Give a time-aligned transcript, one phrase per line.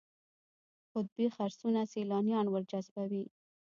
[0.95, 3.25] قطبي خرسونه سیلانیان ورجذبوي.